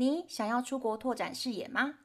[0.00, 1.96] 你想要出国拓展视野吗？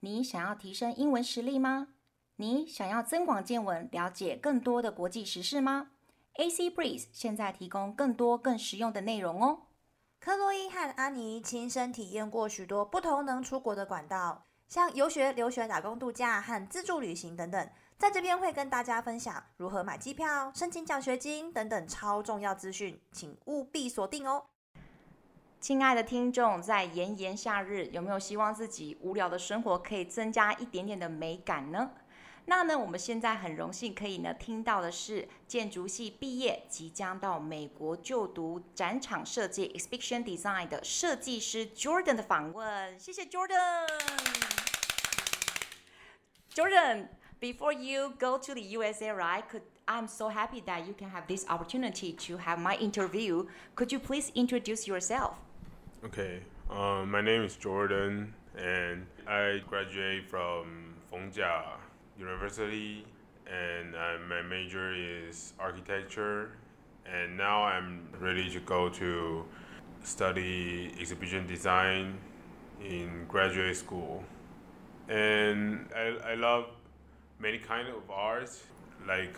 [0.00, 1.88] 你想要提升英文实力吗？
[2.36, 5.92] 你想要增广见闻，了解更多的国际时事吗
[6.34, 9.60] ？AC Breeze 现在提供更多更实用的内容哦。
[10.20, 17.70] 克洛伊和安妮亲身体验过许多不同能出国的管道，像游学、留学、打工度假和自助旅行等等。
[17.96, 24.44] 在这边会跟大家分享如何买机票、申请奖学金等等超重要资讯，请务必锁定哦。
[25.60, 31.90] 亲爱的听众，在炎炎夏日，有没有希望自己无聊的生活可以增加一点点的美感呢？
[32.44, 42.98] 那呢，我们现在很荣幸可以呢听到的是建筑系毕业，即将到美国就读展场设计 （Exhibition Design） 的设计师 Jordan 的访问。
[42.98, 43.88] 谢谢 Jordan。
[46.54, 47.08] Jordan,
[47.40, 49.42] before you go to the USA, right?
[49.50, 53.46] Could I'm so happy that you can have this opportunity to have my interview.
[53.74, 55.32] Could you please introduce yourself?
[56.04, 56.38] Okay,
[56.70, 61.64] um, my name is Jordan, and I graduate from Feng Chia
[62.16, 63.04] University,
[63.48, 66.52] and uh, my major is architecture.
[67.04, 69.44] And now I'm ready to go to
[70.04, 72.16] study exhibition design
[72.80, 74.22] in graduate school.
[75.08, 76.66] And I, I love
[77.40, 78.62] many kind of arts,
[79.04, 79.36] like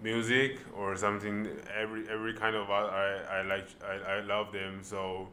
[0.00, 1.48] music or something.
[1.76, 4.78] Every every kind of art I, I like I, I love them.
[4.82, 5.28] So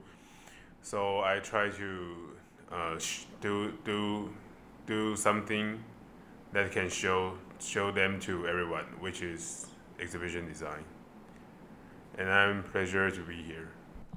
[0.82, 2.36] so I try to
[2.70, 4.30] uh, sh- do do
[4.86, 5.78] do something
[6.52, 9.66] that can show show them to everyone, which is
[9.98, 10.84] exhibition design.
[12.19, 13.69] And I'm pleasure to be here.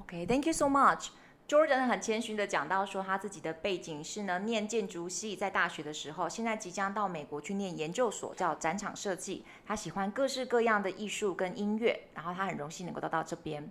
[0.02, 1.10] Okay, thank you so much.
[1.48, 9.44] Jordan 很谦虚的讲到说，他自己的背景是呢，念建筑系，在大学的时候，现在即将到美国去念研究所，叫展场设计。
[9.66, 13.68] 他喜欢各式各样的艺术跟音乐，然后他很荣幸能够到到这边。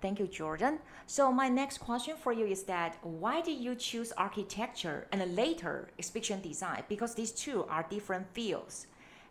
[0.00, 0.78] Thank you, Jordan.
[1.06, 5.88] So my next question for you is that why did you choose architecture and later
[5.98, 6.84] exhibition design?
[6.88, 8.86] Because these two are different fields.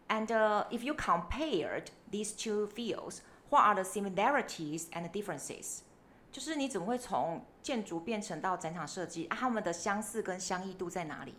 [0.10, 5.84] And uh, if you compared these two fields, what are the similarities and differences?
[6.32, 9.26] 就是你怎么会从建筑变成到展场设计？
[9.28, 11.34] 啊，他们的相似跟相异度在哪里？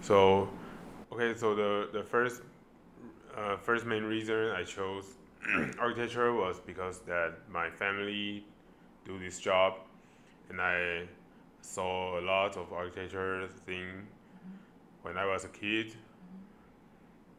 [0.00, 0.48] So,
[1.10, 2.42] okay, so the the first
[3.36, 5.16] uh, first main reason I chose
[5.78, 8.44] architecture was because that my family
[9.05, 9.73] do this job,
[10.49, 11.03] and I
[11.61, 14.07] saw a lot of architecture thing
[15.01, 15.95] when I was a kid,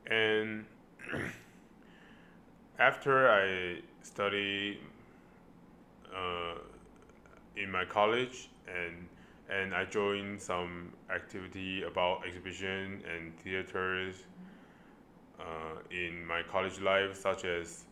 [0.07, 0.65] and
[2.79, 4.79] after I study
[6.15, 6.59] uh,
[7.57, 9.09] in my college and
[9.51, 14.25] and I joined some activity about exhibition and theaters
[15.39, 15.45] uh,
[15.91, 17.85] in my college life, such as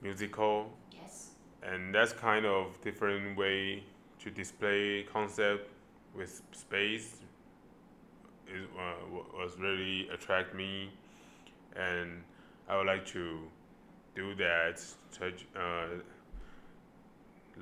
[0.00, 0.72] musical
[1.66, 3.82] and that's kind of different way
[4.20, 5.68] to display concept
[6.14, 7.16] with space.
[8.48, 10.90] Is uh, was really attract me.
[11.74, 12.22] And
[12.68, 13.40] I would like to
[14.14, 14.80] do that
[15.12, 15.86] to, uh,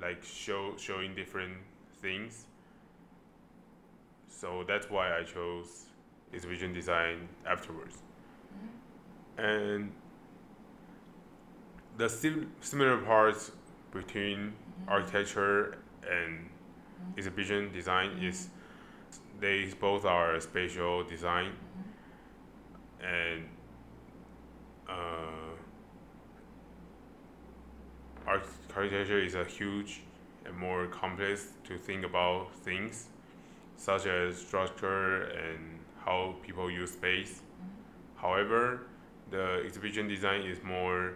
[0.01, 1.57] like show showing different
[2.01, 2.45] things.
[4.29, 5.85] So that's why I chose
[6.33, 7.97] exhibition design afterwards.
[8.53, 9.45] Mm-hmm.
[9.45, 9.91] and
[11.97, 13.51] the sim- similar parts
[13.95, 14.89] between mm-hmm.
[14.89, 17.17] architecture and mm-hmm.
[17.17, 18.27] exhibition design mm-hmm.
[18.27, 18.49] is
[19.39, 21.51] they both are spatial design
[23.01, 23.45] and
[24.89, 25.55] uh,
[28.27, 30.01] architecture is a huge
[30.45, 33.07] and more complex to think about things
[33.77, 37.41] such as structure and how people use space.
[38.15, 38.81] However,
[39.31, 41.13] the exhibition design is more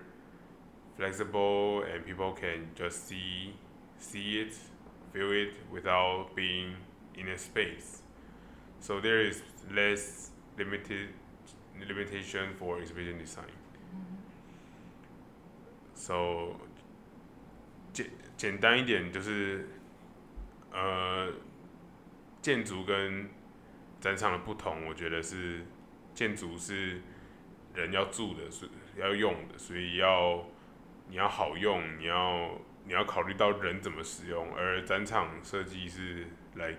[0.99, 3.55] flexible and people can just see
[3.99, 4.55] see it,
[5.13, 6.77] feel it without being
[7.17, 8.03] in a space.
[8.81, 11.09] So there is less limited
[11.89, 13.51] limitation for exhibition design.
[15.95, 16.57] So
[17.93, 19.67] 简简单一点就是，
[20.73, 21.33] 呃，
[22.43, 23.31] 建筑跟
[24.01, 25.65] 展场的不同，我觉得是
[26.15, 27.01] 建筑是
[27.75, 30.45] 人要住的，是要用的，所以要
[31.10, 32.52] 你要好用，你要
[32.86, 36.78] 你要考虑到人怎么使用，而展场设计是 like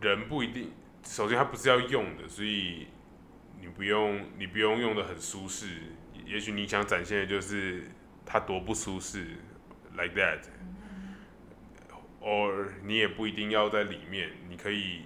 [0.00, 0.72] 人不一定，
[1.04, 2.88] 首先它不是要用的，所以
[3.60, 5.66] 你不用你不用用的很舒适，
[6.24, 7.84] 也许你想展现的就是
[8.24, 9.36] 它多不舒适
[9.96, 10.40] ，like that，
[12.20, 15.02] 而你也不一定要在里面，你可以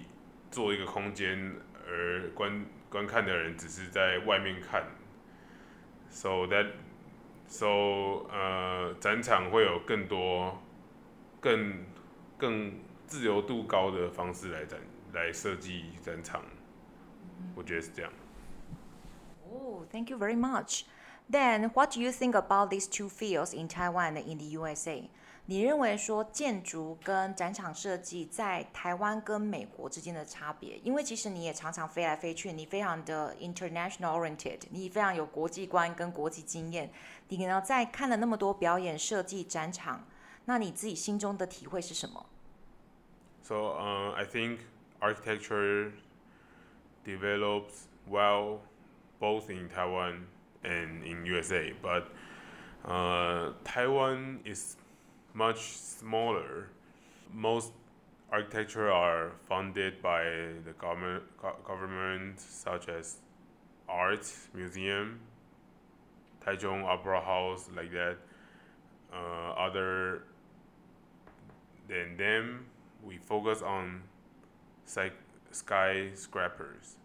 [0.49, 1.53] 做一个空间，
[1.87, 4.85] 而观观看的人只是在外面看
[6.09, 6.67] ，so that
[7.51, 10.57] So 呃，展场会有更多、
[11.41, 11.85] 更
[12.37, 14.79] 更自由度高的方式来展
[15.11, 16.41] 来设计展场，
[17.53, 18.11] 我觉得是这样。
[19.51, 20.83] Oh, thank you very much.
[21.29, 25.09] Then, what do you think about these two fields in Taiwan and in the USA?
[25.47, 30.77] 你认为说建筑跟展场设计在台湾跟美国之间的差别？
[30.83, 36.89] 因为其实你也常常飞来飞去，你非常的 international oriented，你非常有国际观跟国际经验。
[37.30, 40.06] 你呢在看了那么多表演、设计、展场，
[40.46, 42.26] 那你自己心中的体会是什么？
[43.42, 44.58] So uh, I think
[45.00, 45.92] architecture
[47.04, 48.60] develops well
[49.20, 50.26] both in Taiwan
[50.64, 52.04] and in USA, but
[52.84, 54.76] uh, Taiwan is
[55.32, 56.68] much smaller.
[57.32, 57.72] Most
[58.30, 60.24] architecture are funded by
[60.64, 63.18] the government, go- government such as
[63.88, 65.20] art museum,
[66.45, 68.17] Taichung Opera House, like that.
[69.13, 70.23] Uh, other
[71.87, 72.65] than them,
[73.03, 74.01] we focus on
[74.85, 75.11] sky
[75.51, 76.95] skyscrapers.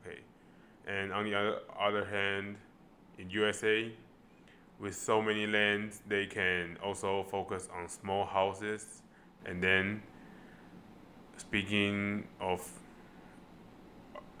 [0.00, 0.20] Okay,
[0.86, 2.56] and on the other, other hand,
[3.18, 3.92] in USA,
[4.80, 9.02] with so many lands, they can also focus on small houses.
[9.46, 10.02] And then,
[11.36, 12.66] speaking of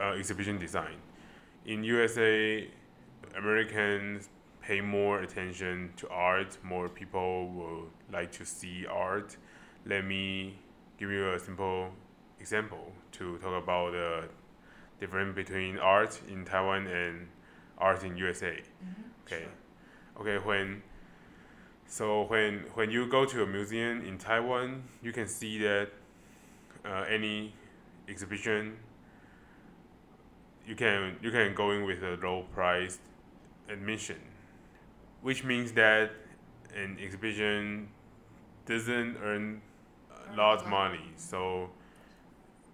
[0.00, 0.96] uh, exhibition design,
[1.66, 2.68] in USA,
[3.36, 4.28] Americans
[4.62, 6.56] pay more attention to art.
[6.62, 9.36] More people will like to see art.
[9.86, 10.58] Let me
[10.98, 11.90] give you a simple
[12.40, 14.28] example to talk about the
[15.00, 17.28] difference between art in Taiwan and
[17.78, 18.60] art in USA.
[19.26, 19.44] Okay.
[20.20, 20.82] Okay, when
[21.86, 25.88] so when when you go to a museum in Taiwan, you can see that
[26.84, 27.52] uh, any
[28.08, 28.76] exhibition
[30.66, 32.98] you can you can go in with a low price
[33.68, 34.20] admission,
[35.22, 36.10] which means that
[36.74, 37.88] an exhibition
[38.66, 39.60] doesn't earn
[40.32, 41.12] a lot of money.
[41.16, 41.70] So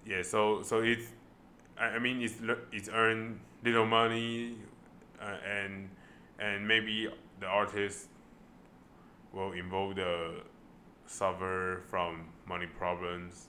[0.07, 1.07] yeah, so so it's
[1.79, 2.35] I mean it's
[2.73, 4.57] it's earned little money,
[5.21, 5.89] uh, and
[6.39, 7.09] and maybe
[7.41, 8.09] the artist
[9.33, 10.43] will involve the
[11.07, 13.49] suffer from money problems.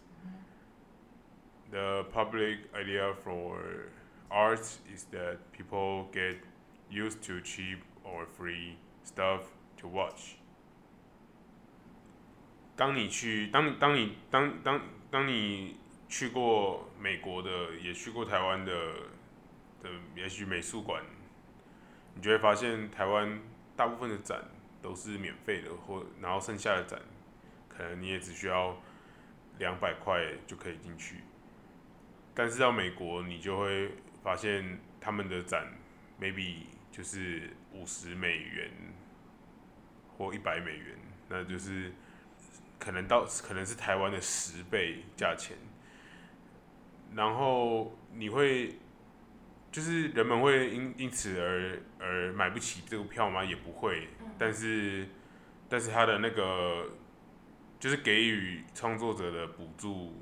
[1.72, 3.86] The public idea for
[4.30, 6.38] art is that people get
[6.92, 9.44] used to cheap or free stuff
[9.78, 10.36] to watch.
[12.76, 15.78] 当你去，当当你当当当你
[16.10, 18.74] 去过美国的，也去过台湾的
[19.82, 21.04] 的，也许美术馆，
[22.16, 23.40] 你就会发现台湾
[23.76, 24.44] 大部分的展
[24.82, 27.00] 都是免费的，或然后剩下的展，
[27.70, 28.76] 可能你也只需要
[29.60, 31.18] 两百块就可以进去。
[32.34, 33.92] 但是到美国，你就会
[34.24, 35.68] 发现他们的展
[36.20, 38.70] maybe 就是五十美元
[40.18, 40.98] 或一百美元，
[41.30, 41.94] 那就是
[42.78, 45.56] 可能到可能是台湾的十倍价钱。
[47.16, 48.78] 然后你会
[49.72, 53.44] 就是人们会因因此而而买不起这个票吗？
[53.44, 55.08] 也不会，但是
[55.70, 56.90] 但是他的那个
[57.80, 60.14] 就是给予创作者的补助，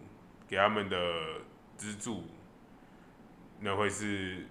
[0.48, 1.42] 给他们的
[1.76, 2.26] 资助，
[3.60, 4.46] 那会是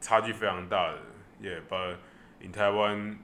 [0.00, 0.98] 差距非常大的。
[1.40, 1.96] 也、yeah, but
[2.40, 3.18] in Taiwan，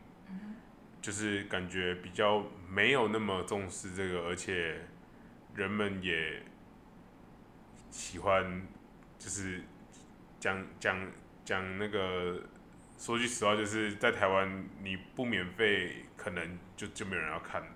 [1.02, 4.80] 就是感觉比较没有那么重视这个，而且
[5.54, 6.42] 人们也
[7.90, 8.66] 喜欢，
[9.18, 9.62] 就是
[10.38, 11.10] 讲讲
[11.44, 12.40] 讲那个，
[12.98, 17.68] 说句实话，就是在台湾你不免费，可能就就没有人要看的。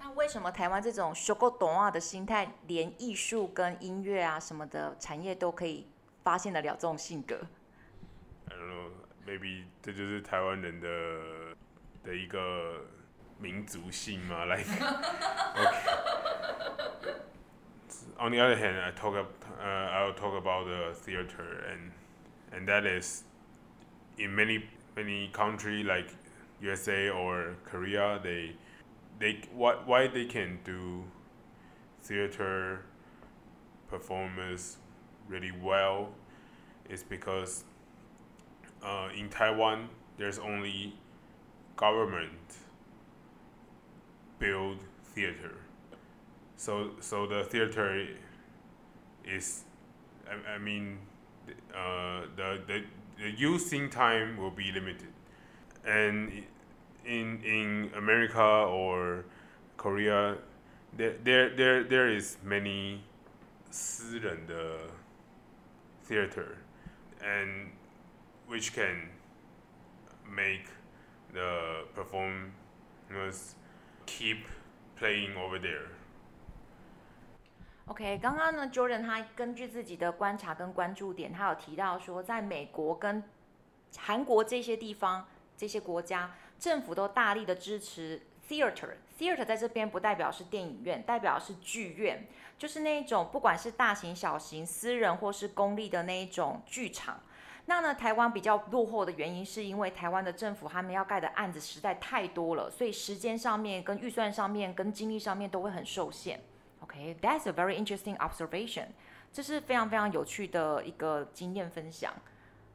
[0.00, 5.86] 那为什么台湾这种修够懂啊的心态，连艺术跟音乐啊什么的产业都可以
[6.22, 7.40] 发现得了这种性格？
[8.47, 8.91] I don't know,
[9.25, 10.87] maybe 这就是台湾人的
[12.03, 12.85] 的一个
[13.39, 14.65] 民族性嘛，like
[15.55, 15.99] okay.
[18.17, 19.29] On the other hand, I talk up,
[19.59, 21.91] uh, I'll talk about the theater and
[22.51, 23.23] and that is
[24.17, 24.65] in many
[24.95, 26.09] many country like
[26.59, 28.55] USA or Korea, they
[29.19, 31.05] they what why they can do
[32.03, 32.81] theater
[33.89, 34.77] performance
[35.29, 36.09] really well
[36.89, 37.63] is because
[38.83, 40.93] uh, in Taiwan there's only
[41.75, 42.57] government
[44.39, 44.79] build
[45.13, 45.55] theater.
[46.57, 48.07] So so the theater
[49.25, 49.63] is
[50.29, 50.97] I, I mean
[51.73, 52.83] uh, the, the
[53.17, 55.13] the using time will be limited.
[55.85, 56.43] And
[57.05, 59.25] in in America or
[59.77, 60.37] Korea
[60.95, 63.03] there there there, there is many
[63.71, 64.89] 私人的
[66.03, 66.57] theater
[67.21, 67.69] and
[68.54, 69.08] which can
[70.24, 70.66] make
[71.32, 73.54] the performers
[74.06, 74.44] keep
[74.96, 75.88] playing over there
[77.86, 83.22] OK，刚刚呢，Jordan 他根据自己的观察跟关注点，他有提到说，在美国跟
[83.98, 88.94] 韩国这些地方、这些国家，政府都大力的支持 theater。
[89.18, 97.20] theater 在这边不代表是电影院，代表是剧院，就是那一种不管是大型、小型、私人或是公立的那一种剧场。
[97.66, 106.38] 那呢，台湾比较落后的原因，是因为台湾的政府他们要盖的案子实在太多了，所以时间上面、跟预算上面、跟精力上面都会很受限。
[106.80, 108.88] OK，that's a very interesting observation，
[109.32, 112.12] 这是非常非常有趣的一个经验分享。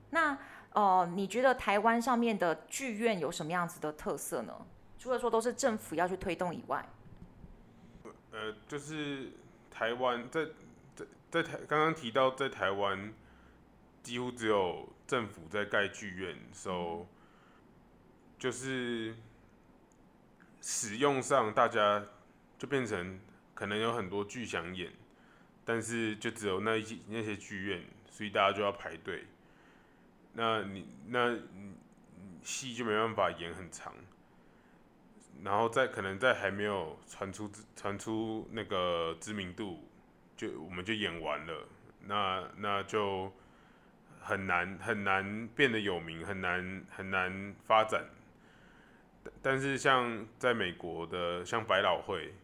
[0.10, 0.36] 那
[0.74, 4.66] 呃，你觉得台湾上面的剧院有什么样子的特色呢？
[4.98, 6.84] 除了说都是政府要去推动以外，
[8.32, 9.34] 呃，就是
[9.70, 10.46] 台湾在
[10.96, 13.14] 在在台刚刚提到在台湾。
[14.10, 17.08] 几乎只有政府在盖剧院，s o
[18.40, 19.14] 就是
[20.62, 22.04] 使用上大家
[22.58, 23.20] 就变成
[23.54, 24.92] 可能有很多剧想演，
[25.64, 29.28] 但是就只有那一些那些剧院，所以大家就要排队。
[30.34, 31.38] 那你那
[32.42, 33.94] 戏就没办法演很长，
[35.44, 39.88] 然后在可能在还没有传出传出那个知名度，
[40.36, 41.68] 就我们就演完了，
[42.08, 43.32] 那那就。
[44.30, 48.06] 很难很难变得有名，很难很难发展。
[49.42, 52.36] 但是像在美国的，像百老汇，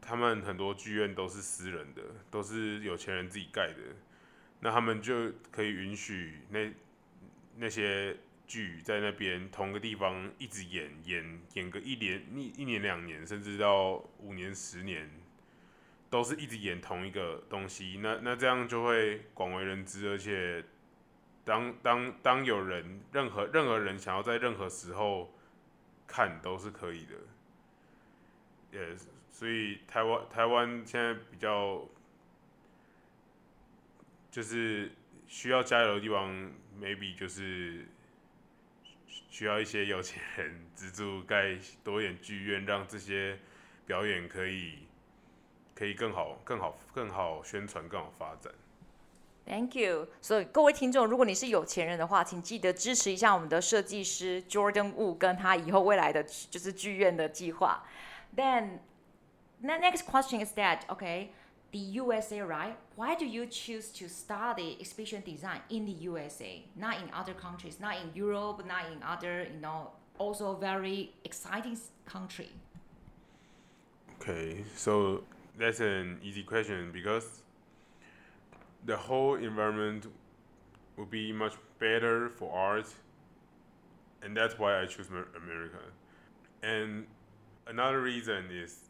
[0.00, 2.00] 他们很多剧院都是私人的，
[2.30, 3.94] 都是有钱人自己盖的。
[4.60, 6.72] 那他们就可以允许那
[7.56, 15.10] 那些剧在那边同个地方一直演演演个一年一一年两年，甚至到五年十年，
[16.08, 18.00] 都是一直演同一个东西。
[18.02, 20.64] 那那这样就会广为人知，而且。
[21.44, 25.32] 当当当有人任何任何人想要在任何时候
[26.06, 27.14] 看都是可以的，
[28.72, 28.96] 也
[29.30, 31.86] 所以台湾台湾现在比较
[34.30, 34.92] 就是
[35.26, 36.30] 需要加油的地方
[36.78, 37.86] ，maybe 就是
[39.06, 43.38] 需要一些有钱人资助盖多一点剧院，让这些
[43.86, 44.80] 表演可以
[45.74, 48.52] 可以更好更好更好宣传更好发展。
[49.49, 50.07] Thank you。
[50.21, 57.85] 所以各位听众，如果你是有钱人的话，请记得支持一下我们的设计师 Jordan Wu 跟他以后未来的就是剧院的计划。
[58.35, 58.79] Then,
[59.61, 61.27] the next question is that okay,
[61.71, 62.73] the USA, right?
[62.95, 67.79] Why do you choose to study exhibition design in the USA, not in other countries,
[67.79, 72.49] not in Europe, not in other, you know, also very exciting country?
[74.19, 75.23] Okay, so
[75.59, 77.43] that's an easy question because
[78.85, 80.07] the whole environment
[80.97, 82.87] would be much better for art,
[84.21, 85.79] and that's why I choose America.
[86.63, 87.05] And
[87.67, 88.89] another reason is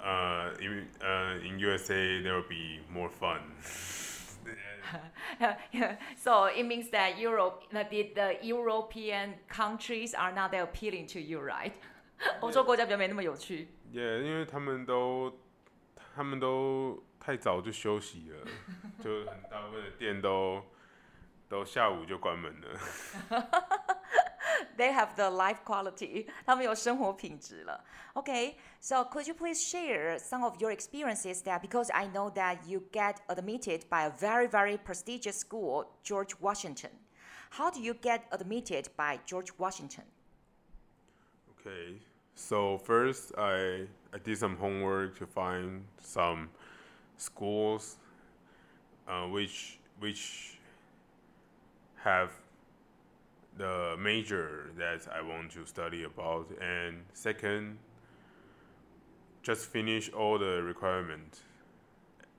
[0.00, 3.40] uh, in, uh, in USA there will be more fun.
[5.72, 11.20] yeah, so it means that Europe, the, the European countries are not that appealing to
[11.20, 11.72] you, right?
[12.40, 13.68] 欧洲国家比较没那么有趣。
[13.92, 15.32] Yeah，因为他们都，
[16.14, 18.46] 他们都 太早就休息了，
[19.02, 20.62] 就很大部分的店都
[21.48, 22.78] 都下午就关门了。
[24.76, 27.84] They have the life quality，他们有生活品质了。
[28.14, 31.58] Okay, so could you please share some of your experiences there?
[31.58, 36.90] Because I know that you get admitted by a very, very prestigious school, George Washington.
[37.50, 40.04] How do you get admitted by George Washington?
[41.58, 42.00] Okay,
[42.34, 46.48] so first I I did some homework to find some
[47.21, 47.97] schools
[49.07, 50.57] uh, which which
[52.03, 52.31] have
[53.57, 57.77] the major that I want to study about, and second,
[59.43, 61.41] just finish all the requirements.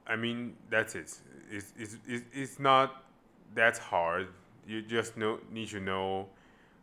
[0.06, 1.14] I mean, that's it.
[1.50, 1.96] It's, it's,
[2.32, 3.04] it's not
[3.54, 4.28] that hard.
[4.66, 6.28] You just know, need to know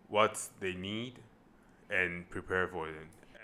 [0.08, 1.16] what they need
[1.90, 2.96] and prepare for it.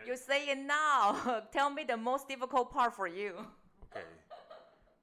[0.05, 1.43] You say it now.
[1.51, 3.33] Tell me the most difficult part for you.
[3.91, 4.05] Okay.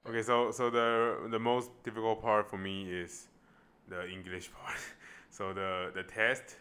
[0.05, 3.29] Okay, so so the the most difficult part for me is
[3.87, 4.77] the English part.
[5.29, 6.57] so the the test,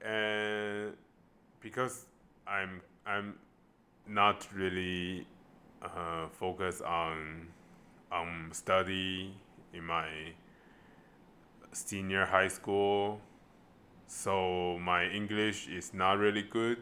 [0.00, 0.96] and
[1.60, 2.06] because
[2.46, 3.34] I'm I'm
[4.06, 5.26] not really
[5.82, 7.48] uh, focused on
[8.10, 9.34] on study
[9.74, 10.32] in my
[11.72, 13.20] senior high school,
[14.06, 16.78] so my English is not really good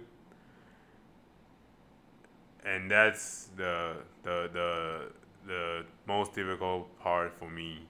[2.65, 5.03] and that's the the the
[5.47, 7.87] the most difficult part for me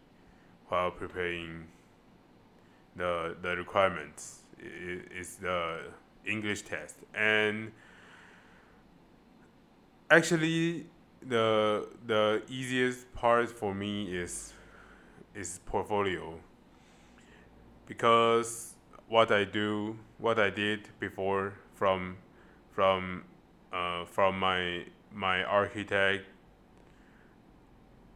[0.69, 1.65] while preparing
[2.97, 5.81] the the requirements is the
[6.27, 6.97] English test.
[7.15, 7.73] And
[10.11, 10.87] actually
[11.27, 14.53] the the easiest part for me is
[15.35, 16.39] is portfolio.
[17.87, 18.75] Because
[19.09, 22.19] what I do, what I did before from
[22.71, 23.25] from
[23.72, 26.24] uh, from my my architect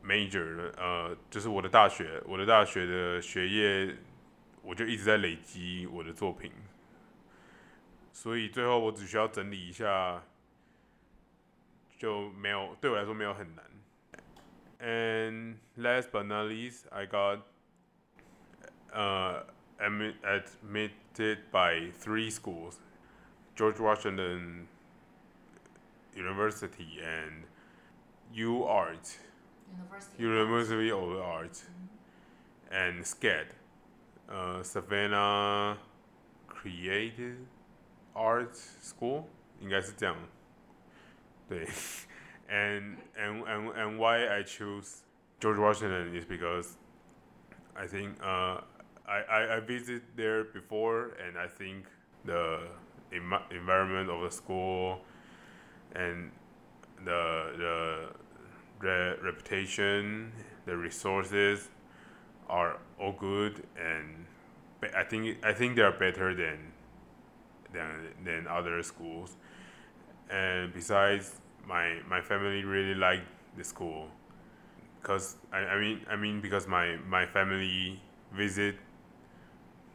[0.04, 3.96] major 呃，就是我的大学，我的大学的学业，
[4.62, 6.52] 我就一直在累积我的作品，
[8.14, 10.24] 所以最后我只需要整理一下，
[11.98, 13.66] 就没有对我来说没有很难。
[14.80, 17.40] And last but not least, I got
[18.94, 19.42] uh,
[19.80, 22.76] admitted by three schools
[23.56, 24.68] George Washington
[26.16, 27.44] University and
[28.34, 29.18] U Art,
[29.72, 30.24] University.
[30.24, 31.62] University of Art,
[32.72, 33.46] and SCAD,
[34.30, 35.78] uh, Savannah
[36.48, 37.38] Creative
[38.16, 39.26] Arts School，
[39.62, 40.16] 应该是这样。
[41.48, 41.66] 对，
[42.50, 45.04] and and and and why I choose
[45.40, 46.76] George Washington is because
[47.76, 48.62] I think uh,
[49.06, 51.86] I, I I visited there before and I think
[52.26, 52.68] the
[53.12, 55.06] envi- environment of the school
[55.95, 56.31] and
[57.05, 58.09] the the
[58.81, 60.33] re- reputation,
[60.67, 61.69] the resources
[62.49, 64.27] are all good, and
[64.95, 66.73] I think I think they are better than
[67.73, 69.37] than than other schools.
[70.31, 74.09] And besides, my my family really liked the school,
[75.03, 78.01] cause I, I mean I mean because my my family
[78.33, 78.77] visit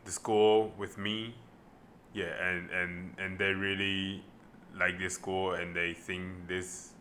[0.06, 1.36] the school with me,
[2.14, 4.24] yeah, and and and they really
[4.78, 6.94] like this school and they think this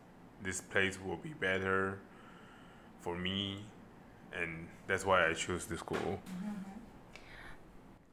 [0.43, 1.99] this place will be better
[3.03, 3.65] for me
[4.33, 6.19] and that's why I choose this school.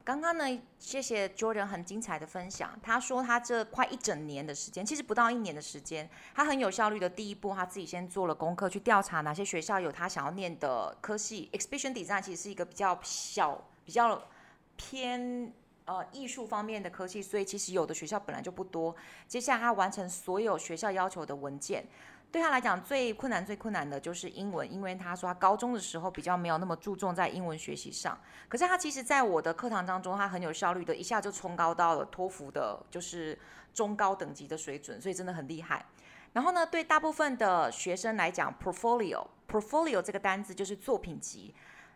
[0.05, 0.43] 刚刚呢，
[0.79, 2.77] 谢谢 Jordan 很精彩的分享。
[2.83, 11.49] 他说他这快一整年的时间，其实不到一年的时间，他很有效率的第一步，他自己先做了功课，去调查哪些学校有他想要念的科系。
[11.53, 14.21] Exhibition Design 其实是一个比较小、比较
[14.75, 15.53] 偏
[15.85, 18.95] 呃艺术方面的科系，所以其实有的学校本来就不多。
[19.27, 21.85] 接下来他完成所有学校要求的文件。
[22.31, 28.19] 对他来讲最困难、最困难的就是英文，因为他说他高中的时候比较没有那么注重在英文学习上。
[28.49, 33.37] 可是他其实在我的课堂当中，他很有效率的，一下就冲高到了托福的，就是
[33.71, 35.85] 中高等级的水准，所以真的很厉害。
[36.31, 41.53] 然后呢，对大部分的学生来讲，portfolio，portfolio 这个单字就是作品集，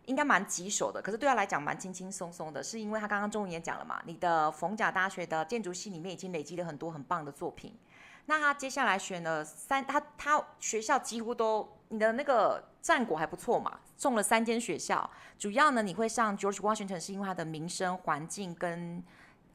[0.08, 1.00] 应该蛮棘手的。
[1.00, 7.78] 可是对他来讲蛮轻轻松松的，是因为他刚刚中文也讲了嘛，你的逢甲大学的建筑系里面已经累积了很多很棒的作品。
[8.26, 15.08] 那他接下来选了三，他他学校几乎都，你的那个战果还不错嘛，中了三间学校。
[15.38, 19.02] 主要呢，你会上 George Washington 是因为它的民生环境跟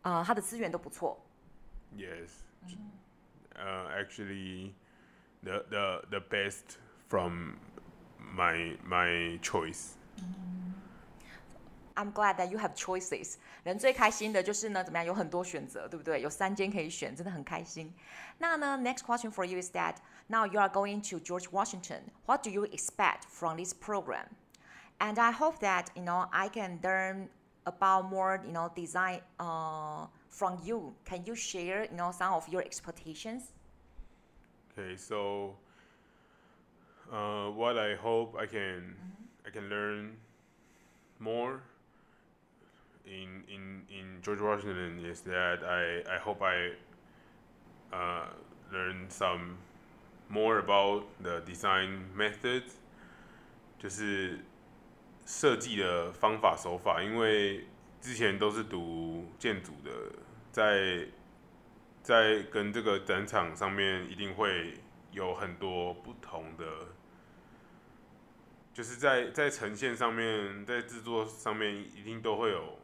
[0.01, 1.19] 啊、它的资源都不错。
[1.95, 2.29] Yes.
[3.55, 4.73] Uh, actually,
[5.43, 7.57] the, the the best from
[8.17, 9.93] my my choice.
[11.94, 13.38] I'm glad that you have choices。
[13.64, 16.20] 人最开心的就是呢，怎么样，有很多选择，对不对？
[16.20, 17.92] 有三间可以选，真的很开心。
[18.38, 19.96] 那呢，next question for you is that
[20.28, 22.02] now you are going to George Washington.
[22.26, 24.26] What do you expect from this program?
[25.00, 27.30] And I hope that you know I can learn
[27.64, 30.94] about more you know design uh, from you.
[31.04, 33.52] Can you share you know some of your expectations?
[34.70, 35.56] Okay, so
[37.12, 38.94] uh, what I hope I can
[39.44, 40.16] I can learn
[41.18, 41.60] more
[43.04, 46.76] in in in George Washington is that I I hope I
[47.90, 48.26] uh,
[48.70, 49.56] learn some
[50.28, 52.72] more about the design methods，
[53.78, 54.40] 就是
[55.24, 57.64] 设计的方法手法，因为
[58.00, 59.90] 之前都是读建筑的，
[60.52, 61.06] 在
[62.02, 64.74] 在跟这个展场上面一定会
[65.12, 66.64] 有很多不同的，
[68.73, 72.79] 就是在在呈现上面，在制作上面一定都会有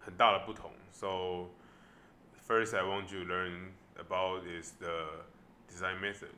[0.00, 0.72] 很大的不同。
[0.90, 1.50] So
[2.46, 5.24] first, I want to learn about is the
[5.70, 6.32] design method,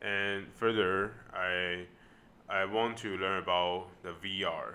[0.00, 1.86] and further, I
[2.46, 4.74] I want to learn about the VR,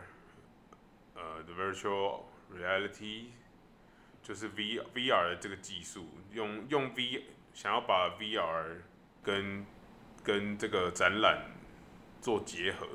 [1.15, 3.27] uh, the virtual reality
[4.23, 8.81] 就是 V VR 的这个技术，用用 V 想要把 VR
[9.23, 9.65] 跟
[10.23, 11.45] 跟这个展览
[12.20, 12.86] 做结合。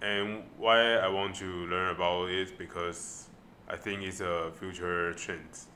[0.00, 3.28] And why I want to learn about it because
[3.68, 5.66] I think it's a future trend.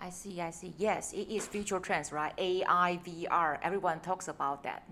[0.00, 0.74] I see, I see.
[0.78, 2.32] Yes, it is future trends, right?
[2.38, 4.82] AI, VR, everyone talks about that.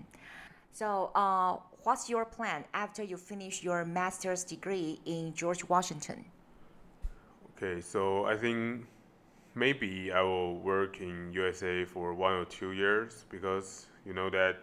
[0.71, 6.25] So, uh, what's your plan after you finish your master's degree in George Washington?
[7.55, 8.87] Okay, so I think
[9.55, 14.57] maybe I will work in USA for one or two years because you know that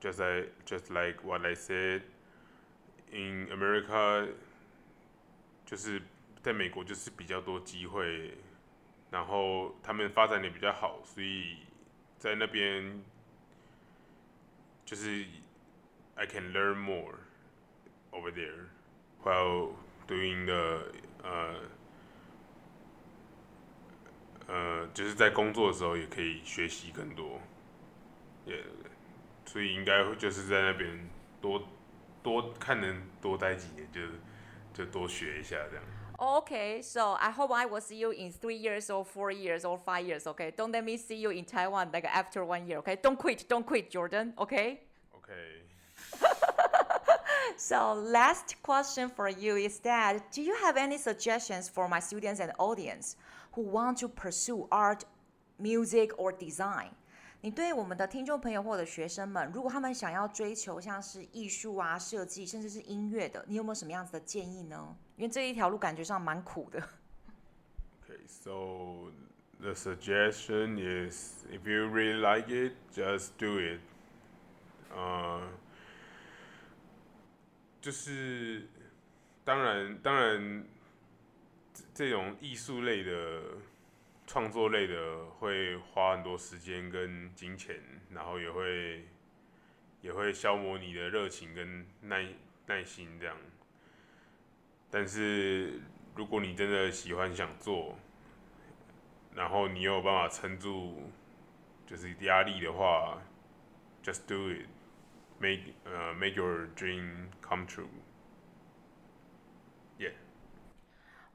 [0.00, 2.02] just like just like what I said
[3.12, 4.28] in America
[5.66, 6.02] 就是
[6.42, 8.38] 在美国就是比较多机会，
[9.10, 11.58] 然后他们发展的比较好，所以
[12.18, 13.02] 在那边
[14.84, 15.26] 就是
[16.14, 17.14] I can learn more
[18.10, 18.68] over there
[19.22, 19.74] while
[20.08, 21.60] doing the 呃
[24.48, 27.40] 呃，就是在工作的时候也可以学习更多，
[28.44, 28.64] 也
[29.49, 31.09] 所以应该会就是在那边
[31.41, 31.61] 多
[32.23, 34.01] 多看能多待几年，就
[34.73, 35.83] 就多学一下这样。
[36.17, 39.77] Okay, so I hope I will see you in three years or four years or
[39.77, 40.25] five years.
[40.25, 42.77] Okay, don't let me see you in Taiwan like after one year.
[42.79, 44.33] Okay, don't quit, don't quit, Jordan.
[44.37, 44.79] Okay.
[45.13, 45.33] OK，
[47.57, 52.39] So last question for you is that do you have any suggestions for my students
[52.39, 53.17] and audience
[53.53, 55.03] who want to pursue art,
[55.59, 56.91] music or design?
[57.42, 64.94] 你对我们的听众朋友或者学生们，如果他们想要追求像是艺术啊、设计，甚至是音乐的，你有没有什么样子的建议呢？
[65.16, 66.78] 因为这一条路感觉上蛮苦的。
[68.02, 69.10] Okay, so
[69.58, 73.80] the suggestion is if you really like it, just do it.
[74.94, 75.48] 呃，
[77.80, 78.68] 就是
[79.44, 80.64] 当然，当然，
[81.72, 83.42] 这这种艺术类的、
[84.32, 87.74] 创作类的会花很多时间跟金钱，
[88.12, 89.04] 然后也会
[90.02, 92.24] 也会消磨你的热情跟耐
[92.66, 93.36] 耐心这样。
[94.88, 95.80] 但是
[96.14, 97.98] 如果你真的喜欢想做，
[99.34, 101.10] 然后你有办法撑住
[101.84, 103.20] 就是压力的话
[104.00, 104.68] ，just do it,
[105.40, 107.88] make 呃、make your dream come true.
[109.98, 110.12] Yeah.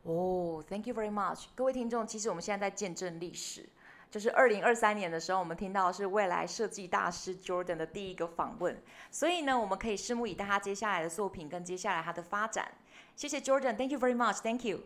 [0.05, 3.67] 哦、t h a n k you very much，各位听众，其实我们现在在见证历史，
[4.11, 12.71] 就是二零二三年的时候，我们听到的是未来设计大师 Jordan 的第一个访问，所以呢，我们可以拭目以待他接下来的作品跟接下来他的发展。
[13.15, 14.81] 谢谢 Jordan，Thank you very much，Thank you。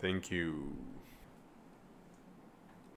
[0.00, 0.93] Thank you.